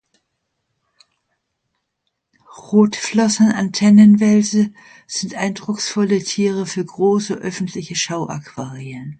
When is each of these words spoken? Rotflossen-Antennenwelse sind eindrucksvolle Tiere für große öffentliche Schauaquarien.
Rotflossen-Antennenwelse 2.71 4.73
sind 5.05 5.35
eindrucksvolle 5.35 6.23
Tiere 6.23 6.65
für 6.65 6.83
große 6.83 7.35
öffentliche 7.35 7.95
Schauaquarien. 7.95 9.09